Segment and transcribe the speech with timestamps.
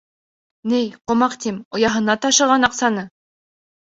[0.71, 3.05] —Ней, ҡомаҡ, тим, ояһына ташыған аҡсаны.